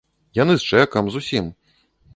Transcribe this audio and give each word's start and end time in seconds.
Яны 0.37 0.53
з 0.63 0.79
чэкам, 0.79 1.03
з 1.15 1.23
усім. 1.23 1.55